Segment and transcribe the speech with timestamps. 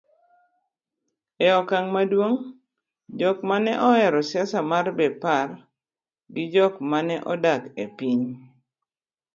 [1.45, 2.37] e okang' maduong'
[3.19, 5.49] jok maneohero siasa mar Bepar
[6.33, 8.23] gi jok maneodak e piny